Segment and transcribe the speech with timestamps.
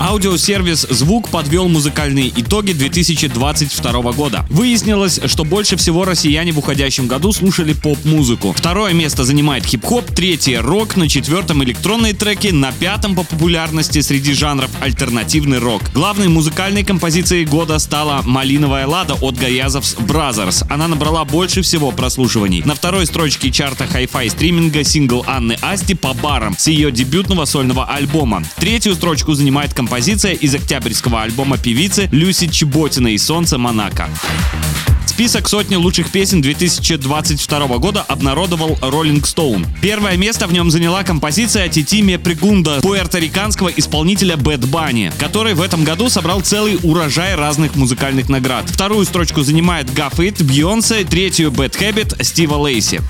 [0.00, 4.46] Аудиосервис «Звук» подвел музыкальные итоги 2022 года.
[4.48, 8.54] Выяснилось, что больше всего россияне в уходящем году слушали поп-музыку.
[8.56, 14.34] Второе место занимает хип-хоп, третье— рок, на четвертом— электронные треки, на пятом по популярности среди
[14.34, 15.82] жанров альтернативный рок.
[15.92, 20.64] Главной музыкальной композицией года стала «Малиновая лада» от Gayazovs Brothers.
[20.70, 22.62] Она набрала больше всего прослушиваний.
[22.64, 27.84] На второй строчке чарта хай-фай стриминга сингл Анны Асти по барам с ее дебютного сольного
[27.84, 28.44] альбома.
[28.58, 34.06] Третью строчку занимает композиция композиция из октябрьского альбома певицы Люси Чеботиной «Солнце Монако».
[35.06, 39.66] Список сотни лучших песен 2022 года обнародовал Rolling Stone.
[39.80, 45.84] Первое место в нем заняла композиция Титиме Пригунда пуэрториканского исполнителя Bad Bunny, который в этом
[45.84, 48.68] году собрал целый урожай разных музыкальных наград.
[48.68, 53.00] Вторую строчку занимает It, Бейонсе, третью Bad Habit Стива Лейси.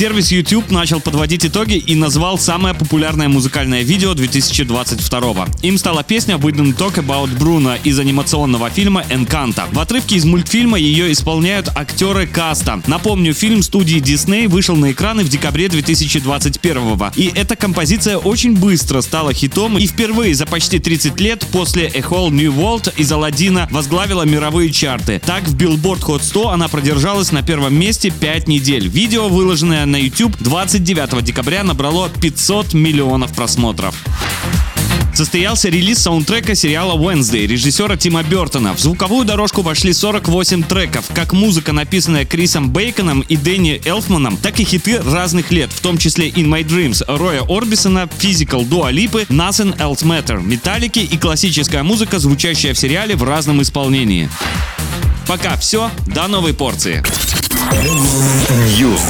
[0.00, 5.46] Сервис YouTube начал подводить итоги и назвал самое популярное музыкальное видео 2022.
[5.60, 9.64] Им стала песня Don't Talk About Bruno из анимационного фильма Encanto.
[9.70, 12.80] В отрывке из мультфильма ее исполняют актеры каста.
[12.86, 19.02] Напомню, фильм студии Disney вышел на экраны в декабре 2021 и эта композиция очень быстро
[19.02, 23.68] стала хитом и впервые за почти 30 лет после A Whole New World из Алладина
[23.70, 25.20] возглавила мировые чарты.
[25.26, 28.88] Так в Billboard Hot 100 она продержалась на первом месте 5 недель.
[28.88, 33.94] Видео, выложенное на YouTube 29 декабря набрало 500 миллионов просмотров.
[35.12, 38.74] Состоялся релиз саундтрека сериала Wednesday режиссера Тима Бертона.
[38.74, 44.60] В звуковую дорожку вошли 48 треков, как музыка, написанная Крисом Бейконом и Дэнни Элфманом, так
[44.60, 49.26] и хиты разных лет, в том числе In My Dreams, Роя Орбисона, Physical, Дуа Липы,
[49.28, 54.30] Nothing Else Matter, Металлики и классическая музыка, звучащая в сериале в разном исполнении.
[55.26, 57.02] Пока все, до новой порции.
[58.78, 59.00] News.